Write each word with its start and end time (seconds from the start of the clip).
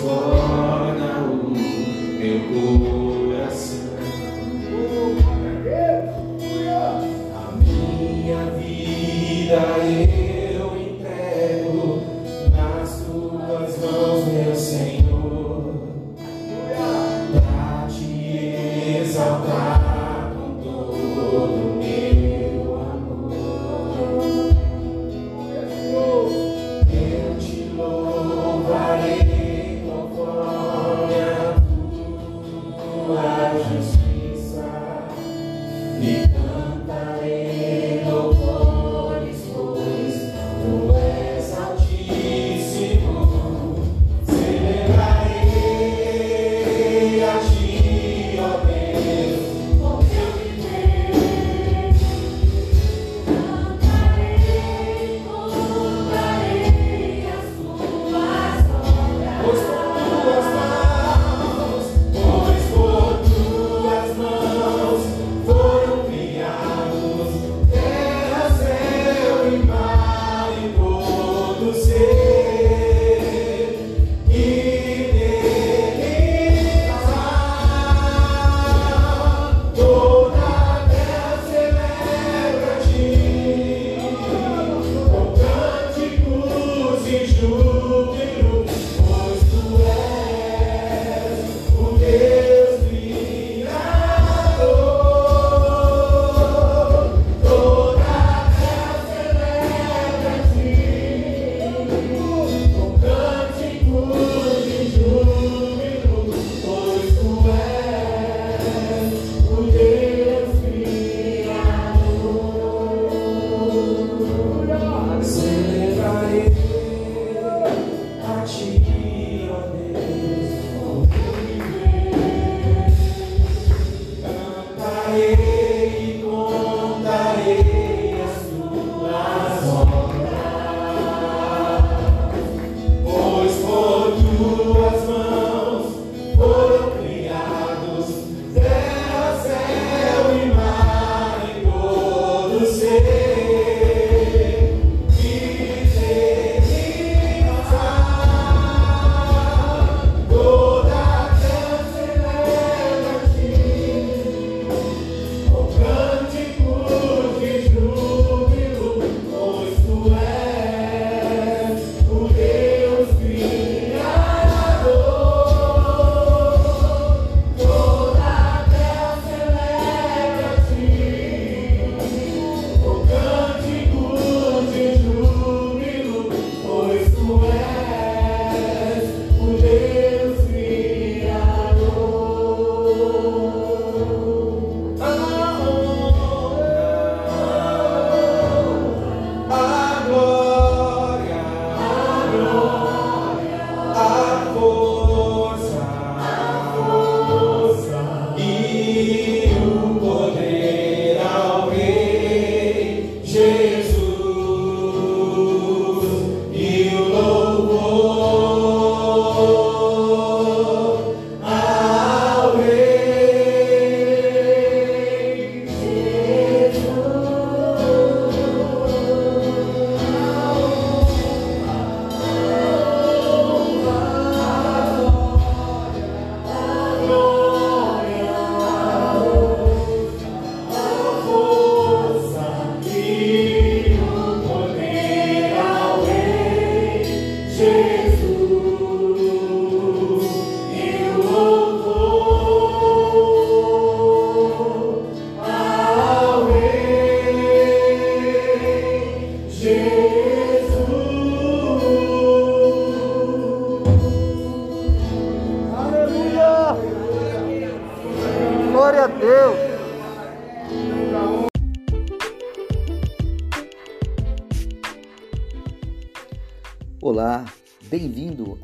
for 0.00 0.39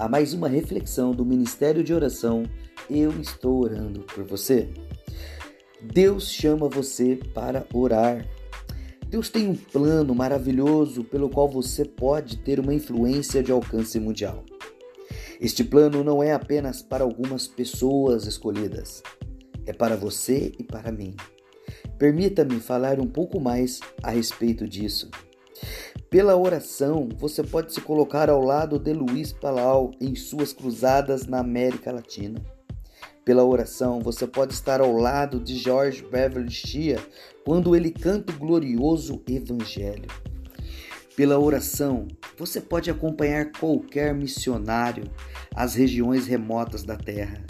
a 0.07 0.09
mais 0.09 0.33
uma 0.33 0.47
reflexão 0.49 1.11
do 1.11 1.27
Ministério 1.27 1.83
de 1.83 1.93
Oração. 1.93 2.45
Eu 2.89 3.11
estou 3.21 3.65
orando 3.65 4.03
por 4.03 4.23
você. 4.23 4.69
Deus 5.83 6.31
chama 6.31 6.69
você 6.69 7.19
para 7.35 7.67
orar. 7.75 8.25
Deus 9.09 9.29
tem 9.29 9.49
um 9.49 9.57
plano 9.57 10.15
maravilhoso 10.15 11.03
pelo 11.03 11.29
qual 11.29 11.49
você 11.49 11.85
pode 11.85 12.37
ter 12.37 12.61
uma 12.61 12.73
influência 12.73 13.43
de 13.43 13.51
alcance 13.51 13.99
mundial. 13.99 14.45
Este 15.41 15.65
plano 15.65 16.05
não 16.05 16.23
é 16.23 16.33
apenas 16.33 16.81
para 16.81 17.03
algumas 17.03 17.49
pessoas 17.49 18.27
escolhidas, 18.27 19.03
é 19.67 19.73
para 19.73 19.97
você 19.97 20.53
e 20.57 20.63
para 20.63 20.93
mim. 20.93 21.17
Permita-me 21.99 22.61
falar 22.61 23.01
um 23.01 23.09
pouco 23.09 23.41
mais 23.41 23.81
a 24.05 24.13
respeito 24.13 24.69
disso. 24.69 25.11
Pela 26.09 26.37
oração, 26.37 27.09
você 27.19 27.43
pode 27.43 27.75
se 27.75 27.81
colocar 27.81 28.31
ao 28.31 28.41
lado 28.41 28.79
de 28.79 28.93
Luiz 28.93 29.33
Palau 29.33 29.91
em 30.01 30.15
suas 30.15 30.53
cruzadas 30.53 31.27
na 31.27 31.41
América 31.41 31.91
Latina. 31.91 32.41
Pela 33.25 33.45
oração, 33.45 33.99
você 33.99 34.25
pode 34.25 34.53
estar 34.55 34.81
ao 34.81 34.93
lado 34.93 35.41
de 35.41 35.57
George 35.57 36.05
Beverly 36.05 36.49
Shea 36.49 37.05
quando 37.45 37.75
ele 37.75 37.91
canta 37.91 38.33
o 38.33 38.39
glorioso 38.39 39.21
Evangelho. 39.29 40.07
Pela 41.17 41.41
oração, 41.41 42.07
você 42.39 42.61
pode 42.61 42.89
acompanhar 42.89 43.51
qualquer 43.51 44.15
missionário 44.15 45.11
às 45.57 45.75
regiões 45.75 46.29
remotas 46.29 46.85
da 46.85 46.97
terra. 46.97 47.43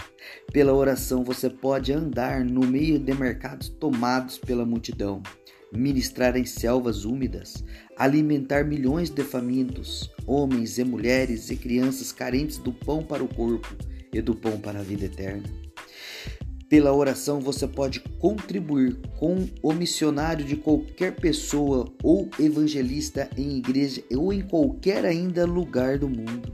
Pela 0.51 0.73
oração, 0.73 1.23
você 1.23 1.51
pode 1.51 1.93
andar 1.93 2.43
no 2.43 2.67
meio 2.67 2.99
de 2.99 3.13
mercados 3.13 3.69
tomados 3.69 4.39
pela 4.39 4.65
multidão, 4.65 5.23
ministrar 5.73 6.37
em 6.37 6.45
selvas 6.45 7.05
úmidas, 7.05 7.65
alimentar 7.97 8.65
milhões 8.65 9.11
de 9.11 9.23
famintos, 9.23 10.11
homens 10.27 10.79
e 10.79 10.85
mulheres 10.85 11.51
e 11.51 11.57
crianças 11.57 12.13
carentes 12.13 12.59
do 12.59 12.73
pão 12.73 13.03
para 13.03 13.23
o 13.23 13.29
corpo 13.29 13.75
e 14.13 14.21
do 14.21 14.35
pão 14.35 14.59
para 14.59 14.81
a 14.81 14.83
vida 14.83 15.05
eterna. 15.07 15.45
Pela 16.69 16.93
oração 16.93 17.41
você 17.41 17.67
pode 17.69 18.01
contribuir 18.19 18.97
com 19.19 19.49
o 19.63 19.73
missionário 19.73 20.45
de 20.45 20.57
qualquer 20.57 21.15
pessoa 21.15 21.93
ou 22.03 22.29
evangelista 22.41 23.31
em 23.37 23.59
igreja 23.59 24.03
ou 24.13 24.33
em 24.33 24.41
qualquer 24.41 25.05
ainda 25.05 25.47
lugar 25.47 25.99
do 25.99 26.09
mundo. 26.09 26.53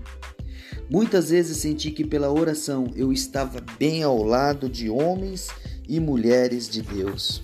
Muitas 0.90 1.30
vezes 1.30 1.56
senti 1.56 1.90
que 1.90 2.04
pela 2.04 2.30
oração 2.30 2.88
eu 2.94 3.10
estava 3.10 3.64
bem 3.78 4.02
ao 4.02 4.22
lado 4.22 4.68
de 4.68 4.90
homens 4.90 5.48
e 5.88 5.98
mulheres 5.98 6.68
de 6.68 6.82
Deus. 6.82 7.42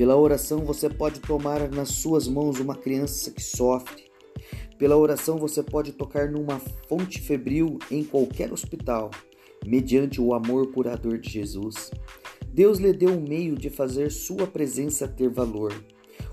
Pela 0.00 0.16
oração 0.16 0.60
você 0.60 0.88
pode 0.88 1.20
tomar 1.20 1.68
nas 1.68 1.90
suas 1.90 2.26
mãos 2.26 2.58
uma 2.58 2.74
criança 2.74 3.30
que 3.30 3.42
sofre. 3.42 4.04
Pela 4.78 4.96
oração 4.96 5.36
você 5.36 5.62
pode 5.62 5.92
tocar 5.92 6.30
numa 6.30 6.58
fonte 6.88 7.20
febril 7.20 7.78
em 7.90 8.02
qualquer 8.02 8.50
hospital 8.50 9.10
mediante 9.62 10.18
o 10.18 10.32
amor 10.32 10.72
curador 10.72 11.18
de 11.18 11.28
Jesus. 11.28 11.90
Deus 12.46 12.78
lhe 12.78 12.94
deu 12.94 13.10
um 13.10 13.20
meio 13.20 13.54
de 13.54 13.68
fazer 13.68 14.10
sua 14.10 14.46
presença 14.46 15.06
ter 15.06 15.28
valor, 15.28 15.74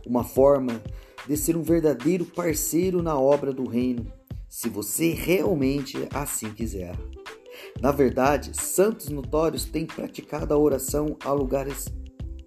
uma 0.06 0.24
forma 0.24 0.82
de 1.28 1.36
ser 1.36 1.58
um 1.58 1.62
verdadeiro 1.62 2.24
parceiro 2.24 3.04
na 3.04 3.20
obra 3.20 3.52
do 3.52 3.68
reino, 3.68 4.10
se 4.48 4.70
você 4.70 5.10
realmente 5.10 5.98
assim 6.14 6.54
quiser. 6.54 6.96
Na 7.82 7.92
verdade, 7.92 8.52
santos 8.54 9.10
notórios 9.10 9.66
têm 9.66 9.86
praticado 9.86 10.54
a 10.54 10.58
oração 10.58 11.18
a 11.22 11.34
lugares 11.34 11.90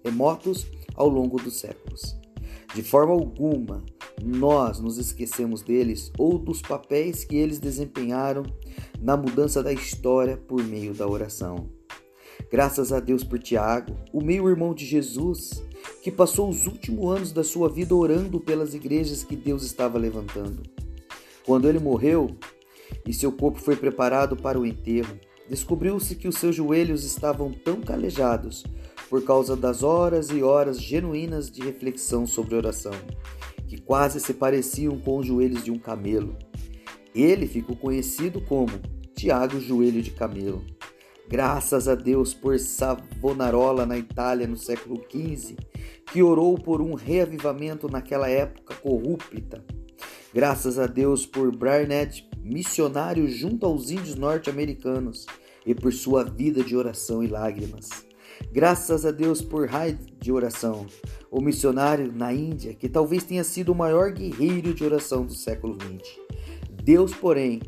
remotos 0.03 0.65
ao 1.01 1.09
longo 1.09 1.41
dos 1.41 1.59
séculos. 1.59 2.15
De 2.75 2.83
forma 2.83 3.11
alguma, 3.11 3.83
nós 4.23 4.79
nos 4.79 4.99
esquecemos 4.99 5.63
deles 5.63 6.11
ou 6.17 6.37
dos 6.37 6.61
papéis 6.61 7.23
que 7.23 7.35
eles 7.35 7.57
desempenharam 7.57 8.43
na 9.01 9.17
mudança 9.17 9.63
da 9.63 9.73
história 9.73 10.37
por 10.37 10.63
meio 10.63 10.93
da 10.93 11.07
oração. 11.07 11.69
Graças 12.51 12.93
a 12.93 12.99
Deus 12.99 13.23
por 13.23 13.39
Tiago, 13.39 13.95
o 14.13 14.21
meio-irmão 14.21 14.75
de 14.75 14.85
Jesus, 14.85 15.63
que 16.03 16.11
passou 16.11 16.47
os 16.47 16.67
últimos 16.67 17.15
anos 17.15 17.31
da 17.31 17.43
sua 17.43 17.67
vida 17.67 17.95
orando 17.95 18.39
pelas 18.39 18.75
igrejas 18.75 19.23
que 19.23 19.35
Deus 19.35 19.63
estava 19.63 19.97
levantando. 19.97 20.61
Quando 21.43 21.67
ele 21.67 21.79
morreu 21.79 22.37
e 23.07 23.13
seu 23.13 23.31
corpo 23.31 23.59
foi 23.59 23.75
preparado 23.75 24.37
para 24.37 24.59
o 24.59 24.65
enterro, 24.67 25.17
descobriu-se 25.49 26.15
que 26.15 26.27
os 26.27 26.35
seus 26.35 26.55
joelhos 26.55 27.03
estavam 27.03 27.51
tão 27.51 27.81
calejados 27.81 28.63
por 29.11 29.25
causa 29.25 29.57
das 29.57 29.83
horas 29.83 30.29
e 30.29 30.41
horas 30.41 30.81
genuínas 30.81 31.51
de 31.51 31.61
reflexão 31.61 32.25
sobre 32.25 32.55
oração, 32.55 32.93
que 33.67 33.77
quase 33.77 34.21
se 34.21 34.33
pareciam 34.33 34.97
com 34.97 35.17
os 35.17 35.27
joelhos 35.27 35.65
de 35.65 35.69
um 35.69 35.77
camelo. 35.77 36.37
Ele 37.13 37.45
ficou 37.45 37.75
conhecido 37.75 38.39
como 38.39 38.71
Tiago 39.13 39.59
Joelho 39.59 40.01
de 40.01 40.11
Camelo. 40.11 40.65
Graças 41.27 41.89
a 41.89 41.95
Deus 41.95 42.33
por 42.33 42.57
Savonarola 42.57 43.85
na 43.85 43.97
Itália 43.97 44.47
no 44.47 44.55
século 44.55 45.03
XV, 45.11 45.57
que 46.05 46.23
orou 46.23 46.57
por 46.57 46.81
um 46.81 46.93
reavivamento 46.93 47.89
naquela 47.89 48.29
época 48.29 48.75
corrupta. 48.75 49.61
Graças 50.33 50.79
a 50.79 50.87
Deus 50.87 51.25
por 51.25 51.53
Barnett, 51.53 52.29
missionário 52.41 53.27
junto 53.27 53.65
aos 53.65 53.91
índios 53.91 54.15
norte-americanos, 54.15 55.25
e 55.65 55.75
por 55.75 55.91
sua 55.91 56.23
vida 56.23 56.63
de 56.63 56.77
oração 56.77 57.21
e 57.21 57.27
lágrimas. 57.27 58.09
Graças 58.49 59.05
a 59.05 59.11
Deus 59.11 59.41
por 59.41 59.67
Hyde 59.67 60.13
de 60.19 60.31
oração, 60.31 60.85
o 61.29 61.41
missionário 61.41 62.11
na 62.11 62.33
Índia 62.33 62.73
que 62.73 62.89
talvez 62.89 63.23
tenha 63.23 63.43
sido 63.43 63.71
o 63.71 63.75
maior 63.75 64.11
guerreiro 64.11 64.73
de 64.73 64.83
oração 64.83 65.25
do 65.25 65.33
século 65.33 65.75
XX. 65.75 66.17
Deus, 66.83 67.13
porém, 67.13 67.61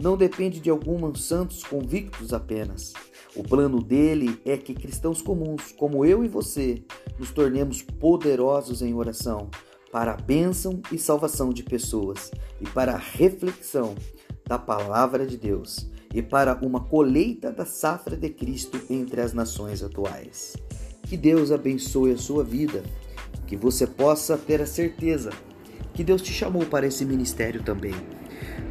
não 0.00 0.16
depende 0.16 0.60
de 0.60 0.70
alguns 0.70 1.24
santos 1.24 1.62
convictos 1.62 2.32
apenas. 2.32 2.92
O 3.36 3.42
plano 3.42 3.82
dele 3.82 4.40
é 4.44 4.56
que 4.56 4.74
cristãos 4.74 5.22
comuns, 5.22 5.72
como 5.72 6.04
eu 6.04 6.24
e 6.24 6.28
você, 6.28 6.82
nos 7.18 7.30
tornemos 7.30 7.82
poderosos 7.82 8.82
em 8.82 8.94
oração 8.94 9.50
para 9.92 10.12
a 10.12 10.16
bênção 10.16 10.80
e 10.90 10.98
salvação 10.98 11.50
de 11.50 11.62
pessoas 11.62 12.30
e 12.60 12.64
para 12.68 12.94
a 12.94 12.98
reflexão 12.98 13.94
da 14.46 14.58
palavra 14.58 15.26
de 15.26 15.36
Deus 15.36 15.90
e 16.14 16.22
para 16.22 16.58
uma 16.62 16.80
colheita 16.80 17.52
da 17.52 17.64
safra 17.64 18.16
de 18.16 18.28
Cristo 18.30 18.80
entre 18.90 19.20
as 19.20 19.32
nações 19.32 19.82
atuais. 19.82 20.56
Que 21.02 21.16
Deus 21.16 21.50
abençoe 21.50 22.12
a 22.12 22.18
sua 22.18 22.44
vida, 22.44 22.82
que 23.46 23.56
você 23.56 23.86
possa 23.86 24.36
ter 24.36 24.60
a 24.60 24.66
certeza 24.66 25.30
que 25.94 26.04
Deus 26.04 26.22
te 26.22 26.32
chamou 26.32 26.64
para 26.64 26.86
esse 26.86 27.04
ministério 27.04 27.62
também. 27.62 27.94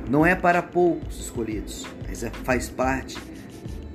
Não 0.09 0.25
é 0.25 0.35
para 0.35 0.61
poucos 0.61 1.19
escolhidos, 1.19 1.85
mas 2.07 2.23
é, 2.23 2.29
faz 2.43 2.69
parte 2.69 3.17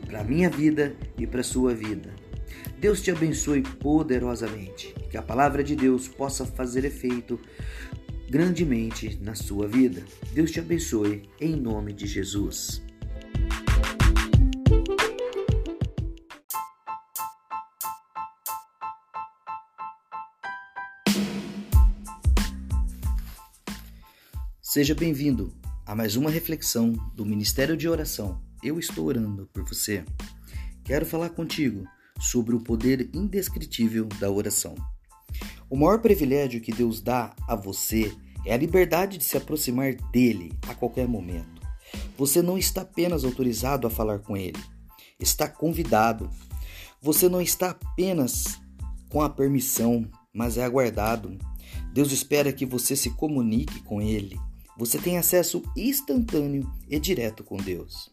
para 0.06 0.20
a 0.20 0.24
minha 0.24 0.48
vida 0.48 0.94
e 1.18 1.26
para 1.26 1.40
a 1.40 1.44
sua 1.44 1.74
vida. 1.74 2.10
Deus 2.78 3.02
te 3.02 3.10
abençoe 3.10 3.62
poderosamente, 3.62 4.94
que 5.10 5.16
a 5.16 5.22
palavra 5.22 5.64
de 5.64 5.74
Deus 5.74 6.06
possa 6.06 6.44
fazer 6.44 6.84
efeito 6.84 7.40
grandemente 8.28 9.18
na 9.20 9.34
sua 9.34 9.66
vida. 9.66 10.04
Deus 10.32 10.50
te 10.50 10.60
abençoe 10.60 11.22
em 11.40 11.56
nome 11.56 11.92
de 11.92 12.06
Jesus. 12.06 12.84
Seja 24.74 24.92
bem-vindo 24.92 25.52
a 25.86 25.94
mais 25.94 26.16
uma 26.16 26.28
reflexão 26.28 26.94
do 27.14 27.24
Ministério 27.24 27.76
de 27.76 27.88
Oração. 27.88 28.42
Eu 28.60 28.76
estou 28.76 29.06
orando 29.06 29.48
por 29.52 29.62
você. 29.62 30.04
Quero 30.82 31.06
falar 31.06 31.30
contigo 31.30 31.86
sobre 32.18 32.56
o 32.56 32.60
poder 32.60 33.08
indescritível 33.14 34.06
da 34.18 34.28
oração. 34.28 34.74
O 35.70 35.76
maior 35.76 36.00
privilégio 36.00 36.60
que 36.60 36.72
Deus 36.72 37.00
dá 37.00 37.36
a 37.46 37.54
você 37.54 38.12
é 38.44 38.52
a 38.52 38.56
liberdade 38.56 39.16
de 39.16 39.22
se 39.22 39.36
aproximar 39.36 39.94
dele 40.10 40.52
a 40.66 40.74
qualquer 40.74 41.06
momento. 41.06 41.62
Você 42.18 42.42
não 42.42 42.58
está 42.58 42.80
apenas 42.82 43.24
autorizado 43.24 43.86
a 43.86 43.90
falar 43.90 44.18
com 44.18 44.36
ele, 44.36 44.58
está 45.20 45.46
convidado. 45.46 46.28
Você 47.00 47.28
não 47.28 47.40
está 47.40 47.70
apenas 47.70 48.60
com 49.08 49.22
a 49.22 49.30
permissão, 49.30 50.10
mas 50.32 50.58
é 50.58 50.64
aguardado. 50.64 51.38
Deus 51.92 52.10
espera 52.10 52.52
que 52.52 52.66
você 52.66 52.96
se 52.96 53.10
comunique 53.10 53.80
com 53.84 54.02
ele 54.02 54.36
você 54.76 54.98
tem 54.98 55.18
acesso 55.18 55.62
instantâneo 55.76 56.68
e 56.88 56.98
direto 56.98 57.44
com 57.44 57.56
Deus. 57.56 58.10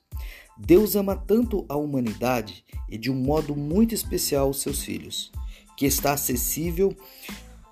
Deus 0.57 0.95
ama 0.95 1.15
tanto 1.15 1.65
a 1.67 1.75
humanidade 1.75 2.63
e 2.87 2.97
de 2.97 3.09
um 3.09 3.15
modo 3.15 3.55
muito 3.55 3.95
especial 3.95 4.49
os 4.49 4.61
seus 4.61 4.83
filhos, 4.83 5.31
que 5.75 5.85
está 5.85 6.13
acessível 6.13 6.95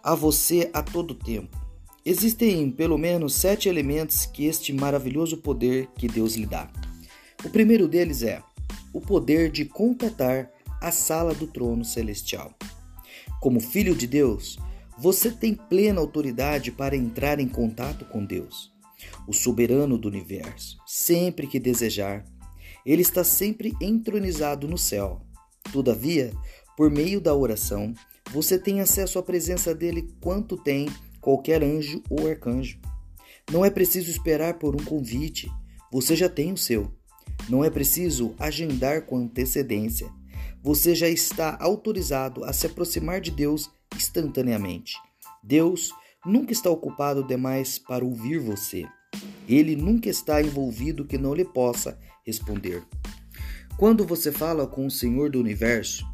a 0.03 0.15
você 0.15 0.71
a 0.73 0.81
todo 0.81 1.13
tempo. 1.13 1.55
Existem 2.03 2.71
pelo 2.71 2.97
menos 2.97 3.35
sete 3.35 3.69
elementos 3.69 4.25
que 4.25 4.45
este 4.45 4.73
maravilhoso 4.73 5.37
poder 5.37 5.87
que 5.95 6.07
Deus 6.07 6.33
lhe 6.33 6.47
dá. 6.47 6.67
O 7.45 7.49
primeiro 7.49 7.87
deles 7.87 8.23
é 8.23 8.41
o 8.91 8.99
poder 8.99 9.51
de 9.51 9.65
contatar 9.65 10.49
a 10.81 10.91
sala 10.91 11.35
do 11.35 11.45
trono 11.45 11.85
celestial. 11.85 12.53
Como 13.39 13.59
filho 13.59 13.93
de 13.93 14.07
Deus, 14.07 14.57
você 14.97 15.29
tem 15.29 15.53
plena 15.53 16.01
autoridade 16.01 16.71
para 16.71 16.95
entrar 16.95 17.39
em 17.39 17.47
contato 17.47 18.03
com 18.05 18.25
Deus 18.25 18.71
o 19.27 19.33
soberano 19.33 19.97
do 19.97 20.07
universo, 20.07 20.77
sempre 20.85 21.47
que 21.47 21.59
desejar. 21.59 22.25
Ele 22.85 23.01
está 23.01 23.23
sempre 23.23 23.73
entronizado 23.81 24.67
no 24.67 24.77
céu. 24.77 25.21
Todavia, 25.71 26.31
por 26.75 26.89
meio 26.89 27.19
da 27.19 27.35
oração, 27.35 27.93
você 28.31 28.57
tem 28.57 28.79
acesso 28.79 29.19
à 29.19 29.23
presença 29.23 29.73
dele 29.73 30.13
quanto 30.21 30.57
tem 30.57 30.87
qualquer 31.19 31.63
anjo 31.63 32.01
ou 32.09 32.27
arcanjo. 32.27 32.79
Não 33.51 33.65
é 33.65 33.69
preciso 33.69 34.09
esperar 34.09 34.59
por 34.59 34.75
um 34.75 34.83
convite, 34.83 35.51
você 35.91 36.15
já 36.15 36.29
tem 36.29 36.53
o 36.53 36.57
seu. 36.57 36.91
Não 37.49 37.63
é 37.63 37.69
preciso 37.69 38.35
agendar 38.37 39.05
com 39.05 39.17
antecedência. 39.17 40.09
Você 40.61 40.93
já 40.93 41.07
está 41.07 41.57
autorizado 41.59 42.43
a 42.43 42.53
se 42.53 42.67
aproximar 42.67 43.21
de 43.21 43.31
Deus 43.31 43.71
instantaneamente. 43.95 44.95
Deus 45.43 45.91
nunca 46.29 46.53
está 46.53 46.69
ocupado 46.69 47.23
demais 47.25 47.79
para 47.79 48.05
ouvir 48.05 48.39
você. 48.39 48.85
Ele 49.47 49.75
nunca 49.75 50.09
está 50.09 50.41
envolvido 50.41 51.05
que 51.05 51.17
não 51.17 51.33
lhe 51.33 51.43
possa 51.43 51.99
responder. 52.25 52.83
Quando 53.77 54.05
você 54.05 54.31
fala 54.31 54.67
com 54.67 54.85
o 54.85 54.91
Senhor 54.91 55.31
do 55.31 55.39
universo, 55.39 56.05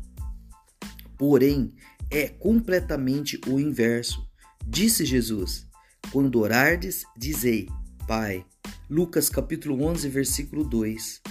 porém, 1.17 1.73
é 2.09 2.27
completamente 2.27 3.39
o 3.47 3.59
inverso. 3.59 4.25
Disse 4.65 5.03
Jesus: 5.03 5.67
Quando 6.11 6.39
orardes, 6.39 7.03
dizei: 7.17 7.67
Pai. 8.07 8.45
Lucas 8.87 9.29
capítulo 9.29 9.83
11, 9.83 10.07
versículo 10.09 10.63
2. 10.63 11.21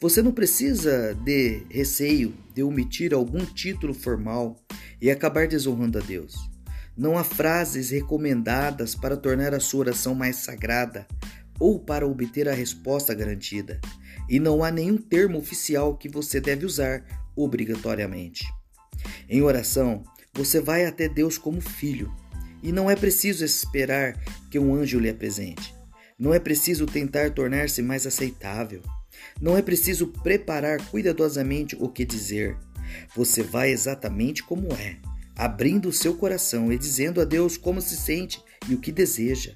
Você 0.00 0.22
não 0.22 0.30
precisa 0.30 1.14
de 1.14 1.62
receio 1.70 2.34
de 2.54 2.62
omitir 2.62 3.14
algum 3.14 3.44
título 3.46 3.94
formal 3.94 4.62
e 5.00 5.10
acabar 5.10 5.48
desonrando 5.48 5.98
a 5.98 6.02
Deus. 6.02 6.34
Não 6.98 7.16
há 7.16 7.22
frases 7.22 7.90
recomendadas 7.90 8.96
para 8.96 9.16
tornar 9.16 9.54
a 9.54 9.60
sua 9.60 9.80
oração 9.80 10.16
mais 10.16 10.34
sagrada 10.34 11.06
ou 11.60 11.78
para 11.78 12.04
obter 12.04 12.48
a 12.48 12.52
resposta 12.52 13.14
garantida. 13.14 13.80
E 14.28 14.40
não 14.40 14.64
há 14.64 14.70
nenhum 14.72 14.96
termo 14.96 15.38
oficial 15.38 15.96
que 15.96 16.08
você 16.08 16.40
deve 16.40 16.66
usar 16.66 17.04
obrigatoriamente. 17.36 18.44
Em 19.28 19.40
oração, 19.42 20.02
você 20.34 20.60
vai 20.60 20.86
até 20.86 21.08
Deus 21.08 21.38
como 21.38 21.60
filho, 21.60 22.12
e 22.64 22.72
não 22.72 22.90
é 22.90 22.96
preciso 22.96 23.44
esperar 23.44 24.20
que 24.50 24.58
um 24.58 24.74
anjo 24.74 24.98
lhe 24.98 25.08
apresente. 25.08 25.72
Não 26.18 26.34
é 26.34 26.40
preciso 26.40 26.84
tentar 26.84 27.30
tornar-se 27.30 27.80
mais 27.80 28.08
aceitável. 28.08 28.82
Não 29.40 29.56
é 29.56 29.62
preciso 29.62 30.08
preparar 30.08 30.84
cuidadosamente 30.90 31.76
o 31.78 31.88
que 31.88 32.04
dizer. 32.04 32.56
Você 33.14 33.40
vai 33.40 33.70
exatamente 33.70 34.42
como 34.42 34.72
é, 34.72 34.96
abrindo 35.38 35.88
o 35.88 35.92
seu 35.92 36.14
coração 36.14 36.72
e 36.72 36.76
dizendo 36.76 37.20
a 37.20 37.24
Deus 37.24 37.56
como 37.56 37.80
se 37.80 37.96
sente 37.96 38.42
e 38.68 38.74
o 38.74 38.80
que 38.80 38.90
deseja. 38.90 39.54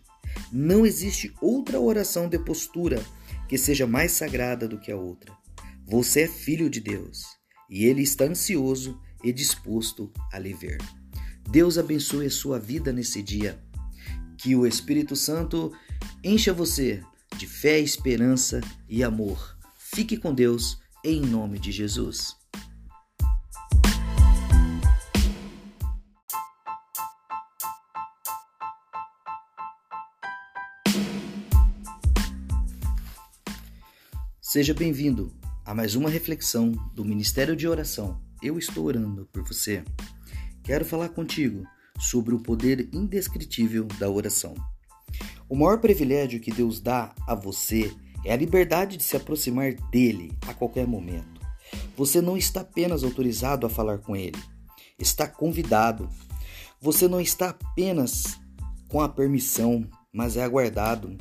Não 0.52 0.86
existe 0.86 1.34
outra 1.40 1.80
oração 1.80 2.28
de 2.28 2.38
postura 2.38 3.04
que 3.48 3.58
seja 3.58 3.86
mais 3.86 4.12
sagrada 4.12 4.68
do 4.68 4.78
que 4.78 4.92
a 4.92 4.96
outra. 4.96 5.32
Você 5.84 6.22
é 6.22 6.28
filho 6.28 6.70
de 6.70 6.80
Deus 6.80 7.24
e 7.68 7.84
Ele 7.84 8.02
está 8.02 8.24
ansioso 8.24 8.98
e 9.24 9.32
disposto 9.32 10.10
a 10.32 10.38
lhe 10.38 10.54
ver. 10.54 10.78
Deus 11.50 11.76
abençoe 11.76 12.26
a 12.26 12.30
sua 12.30 12.58
vida 12.58 12.92
nesse 12.92 13.20
dia. 13.20 13.60
Que 14.38 14.54
o 14.54 14.66
Espírito 14.66 15.16
Santo 15.16 15.72
encha 16.22 16.52
você 16.52 17.02
de 17.36 17.46
fé, 17.46 17.80
esperança 17.80 18.60
e 18.88 19.02
amor. 19.02 19.58
Fique 19.76 20.16
com 20.16 20.32
Deus 20.32 20.80
em 21.04 21.20
nome 21.20 21.58
de 21.58 21.72
Jesus. 21.72 22.41
Seja 34.52 34.74
bem-vindo 34.74 35.32
a 35.64 35.74
mais 35.74 35.94
uma 35.94 36.10
reflexão 36.10 36.72
do 36.94 37.06
Ministério 37.06 37.56
de 37.56 37.66
Oração. 37.66 38.20
Eu 38.42 38.58
estou 38.58 38.84
orando 38.84 39.26
por 39.32 39.42
você. 39.42 39.82
Quero 40.62 40.84
falar 40.84 41.08
contigo 41.08 41.66
sobre 41.98 42.34
o 42.34 42.38
poder 42.38 42.86
indescritível 42.92 43.86
da 43.98 44.10
oração. 44.10 44.54
O 45.48 45.56
maior 45.56 45.78
privilégio 45.78 46.38
que 46.38 46.52
Deus 46.52 46.80
dá 46.80 47.14
a 47.26 47.34
você 47.34 47.90
é 48.26 48.34
a 48.34 48.36
liberdade 48.36 48.98
de 48.98 49.04
se 49.04 49.16
aproximar 49.16 49.72
dele 49.90 50.30
a 50.46 50.52
qualquer 50.52 50.86
momento. 50.86 51.40
Você 51.96 52.20
não 52.20 52.36
está 52.36 52.60
apenas 52.60 53.02
autorizado 53.02 53.64
a 53.66 53.70
falar 53.70 54.00
com 54.00 54.14
ele, 54.14 54.38
está 54.98 55.26
convidado. 55.26 56.10
Você 56.78 57.08
não 57.08 57.22
está 57.22 57.48
apenas 57.48 58.38
com 58.86 59.00
a 59.00 59.08
permissão, 59.08 59.88
mas 60.12 60.36
é 60.36 60.44
aguardado. 60.44 61.16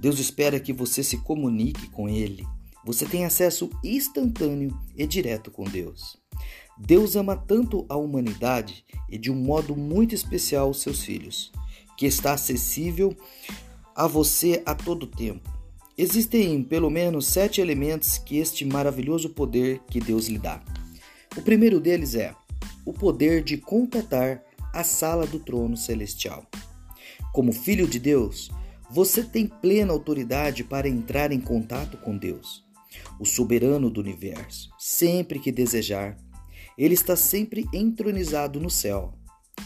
Deus 0.00 0.18
espera 0.18 0.58
que 0.58 0.72
você 0.72 1.04
se 1.04 1.18
comunique 1.18 1.86
com 1.90 2.08
ele. 2.08 2.48
Você 2.84 3.04
tem 3.06 3.24
acesso 3.24 3.70
instantâneo 3.84 4.76
e 4.96 5.06
direto 5.06 5.50
com 5.50 5.64
Deus. 5.64 6.16
Deus 6.78 7.14
ama 7.14 7.36
tanto 7.36 7.84
a 7.88 7.96
humanidade 7.96 8.84
e 9.08 9.18
de 9.18 9.30
um 9.30 9.34
modo 9.34 9.76
muito 9.76 10.14
especial 10.14 10.70
os 10.70 10.80
seus 10.80 11.02
filhos, 11.02 11.52
que 11.96 12.06
está 12.06 12.32
acessível 12.32 13.14
a 13.94 14.06
você 14.06 14.62
a 14.64 14.74
todo 14.74 15.06
tempo. 15.06 15.48
Existem 15.98 16.62
pelo 16.62 16.88
menos 16.88 17.26
sete 17.26 17.60
elementos 17.60 18.16
que 18.16 18.38
este 18.38 18.64
maravilhoso 18.64 19.28
poder 19.28 19.80
que 19.90 20.00
Deus 20.00 20.26
lhe 20.26 20.38
dá. 20.38 20.62
O 21.36 21.42
primeiro 21.42 21.78
deles 21.78 22.14
é 22.14 22.34
o 22.86 22.92
poder 22.94 23.42
de 23.42 23.58
contatar 23.58 24.42
a 24.72 24.82
sala 24.82 25.26
do 25.26 25.38
trono 25.38 25.76
celestial. 25.76 26.46
Como 27.34 27.52
filho 27.52 27.86
de 27.86 27.98
Deus, 27.98 28.50
você 28.90 29.22
tem 29.22 29.46
plena 29.46 29.92
autoridade 29.92 30.64
para 30.64 30.88
entrar 30.88 31.30
em 31.30 31.40
contato 31.40 31.98
com 31.98 32.16
Deus, 32.16 32.64
o 33.18 33.24
soberano 33.24 33.90
do 33.90 34.00
universo, 34.00 34.70
sempre 34.78 35.38
que 35.38 35.52
desejar 35.52 36.16
ele 36.80 36.94
está 36.94 37.14
sempre 37.14 37.68
entronizado 37.74 38.58
no 38.58 38.70
céu. 38.70 39.12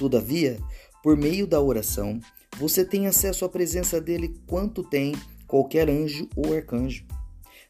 Todavia, 0.00 0.59
por 1.00 1.17
meio 1.17 1.47
da 1.47 1.61
oração, 1.61 2.19
você 2.59 2.85
tem 2.85 3.07
acesso 3.07 3.45
à 3.45 3.49
presença 3.49 4.00
dele 4.00 4.35
quanto 4.49 4.83
tem 4.83 5.12
qualquer 5.47 5.88
anjo 5.88 6.29
ou 6.35 6.53
arcanjo. 6.53 7.07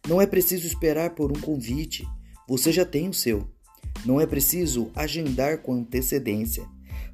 Não 0.09 0.19
é 0.19 0.27
preciso 0.27 0.67
esperar 0.67 1.15
por 1.15 1.31
um 1.31 1.39
convite, 1.39 2.09
você 2.49 2.73
já 2.73 2.87
tem 2.87 3.07
o 3.07 3.13
seu. 3.13 3.47
Não 4.07 4.19
é 4.19 4.27
preciso 4.27 4.91
agendar 4.95 5.59
com 5.59 5.75
antecedência. 5.75 6.67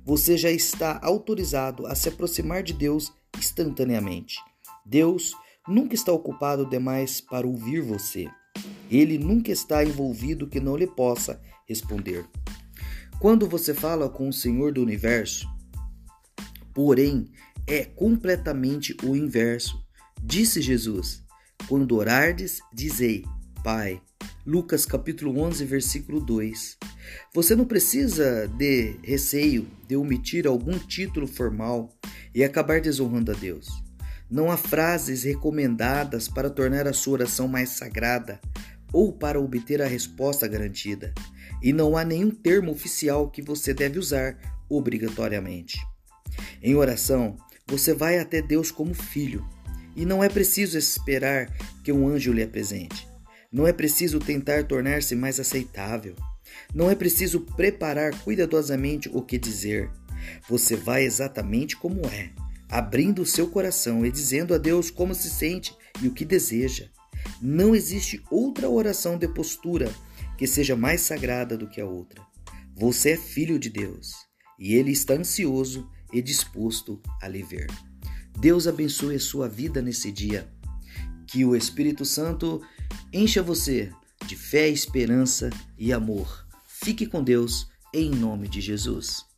Você 0.04 0.36
já 0.36 0.52
está 0.52 1.00
autorizado 1.02 1.84
a 1.88 1.96
se 1.96 2.08
aproximar 2.08 2.62
de 2.62 2.72
Deus 2.72 3.12
instantaneamente. 3.36 4.36
Deus 4.86 5.34
nunca 5.66 5.96
está 5.96 6.12
ocupado 6.12 6.64
demais 6.64 7.20
para 7.20 7.44
ouvir 7.44 7.80
você. 7.80 8.28
Ele 8.90 9.16
nunca 9.16 9.52
está 9.52 9.84
envolvido 9.84 10.48
que 10.48 10.58
não 10.58 10.76
lhe 10.76 10.86
possa 10.86 11.40
responder. 11.66 12.26
Quando 13.20 13.46
você 13.46 13.72
fala 13.72 14.08
com 14.08 14.28
o 14.28 14.32
Senhor 14.32 14.72
do 14.72 14.82
universo, 14.82 15.46
porém, 16.74 17.30
é 17.66 17.84
completamente 17.84 18.96
o 19.04 19.14
inverso. 19.14 19.80
Disse 20.22 20.60
Jesus: 20.60 21.22
Quando 21.68 21.96
orardes, 21.96 22.60
dizei: 22.72 23.24
Pai. 23.62 24.00
Lucas 24.44 24.86
capítulo 24.86 25.38
11, 25.38 25.64
versículo 25.66 26.18
2. 26.18 26.78
Você 27.34 27.54
não 27.54 27.66
precisa 27.66 28.48
de 28.48 28.96
receio 29.02 29.68
de 29.86 29.96
omitir 29.96 30.46
algum 30.46 30.78
título 30.78 31.26
formal 31.26 31.94
e 32.34 32.42
acabar 32.42 32.80
desonrando 32.80 33.32
a 33.32 33.34
Deus. 33.34 33.68
Não 34.30 34.50
há 34.50 34.56
frases 34.56 35.24
recomendadas 35.24 36.26
para 36.26 36.48
tornar 36.48 36.88
a 36.88 36.92
sua 36.92 37.14
oração 37.14 37.46
mais 37.46 37.70
sagrada 37.70 38.40
ou 38.92 39.12
para 39.12 39.40
obter 39.40 39.80
a 39.82 39.86
resposta 39.86 40.46
garantida, 40.48 41.12
e 41.62 41.72
não 41.72 41.96
há 41.96 42.04
nenhum 42.04 42.30
termo 42.30 42.72
oficial 42.72 43.30
que 43.30 43.42
você 43.42 43.74
deve 43.74 43.98
usar 43.98 44.36
obrigatoriamente. 44.68 45.78
Em 46.62 46.74
oração, 46.74 47.36
você 47.66 47.94
vai 47.94 48.18
até 48.18 48.40
Deus 48.40 48.70
como 48.70 48.94
filho, 48.94 49.46
e 49.94 50.04
não 50.04 50.22
é 50.22 50.28
preciso 50.28 50.78
esperar 50.78 51.46
que 51.84 51.92
um 51.92 52.08
anjo 52.08 52.32
lhe 52.32 52.42
apresente. 52.42 53.08
Não 53.52 53.66
é 53.66 53.72
preciso 53.72 54.18
tentar 54.20 54.64
tornar-se 54.64 55.16
mais 55.16 55.40
aceitável. 55.40 56.14
Não 56.72 56.88
é 56.88 56.94
preciso 56.94 57.40
preparar 57.40 58.16
cuidadosamente 58.22 59.10
o 59.12 59.22
que 59.22 59.36
dizer. 59.38 59.90
Você 60.48 60.76
vai 60.76 61.02
exatamente 61.02 61.76
como 61.76 62.06
é, 62.06 62.30
abrindo 62.68 63.22
o 63.22 63.26
seu 63.26 63.48
coração 63.48 64.06
e 64.06 64.10
dizendo 64.10 64.54
a 64.54 64.58
Deus 64.58 64.90
como 64.90 65.14
se 65.14 65.28
sente 65.28 65.74
e 66.00 66.06
o 66.06 66.12
que 66.12 66.24
deseja. 66.24 66.88
Não 67.40 67.74
existe 67.74 68.22
outra 68.30 68.68
oração 68.68 69.16
de 69.16 69.26
postura 69.26 69.90
que 70.36 70.46
seja 70.46 70.76
mais 70.76 71.00
sagrada 71.00 71.56
do 71.56 71.68
que 71.68 71.80
a 71.80 71.86
outra. 71.86 72.22
Você 72.74 73.10
é 73.10 73.16
filho 73.16 73.58
de 73.58 73.70
Deus 73.70 74.14
e 74.58 74.74
Ele 74.74 74.90
está 74.92 75.14
ansioso 75.14 75.88
e 76.12 76.20
disposto 76.20 77.00
a 77.20 77.28
lhe 77.28 77.42
ver. 77.42 77.66
Deus 78.38 78.66
abençoe 78.66 79.16
a 79.16 79.20
sua 79.20 79.48
vida 79.48 79.80
nesse 79.80 80.10
dia. 80.12 80.50
Que 81.26 81.44
o 81.44 81.54
Espírito 81.54 82.04
Santo 82.04 82.60
encha 83.12 83.42
você 83.42 83.90
de 84.26 84.36
fé, 84.36 84.68
esperança 84.68 85.50
e 85.78 85.92
amor. 85.92 86.46
Fique 86.66 87.06
com 87.06 87.22
Deus 87.22 87.70
em 87.92 88.10
nome 88.10 88.48
de 88.48 88.60
Jesus. 88.60 89.29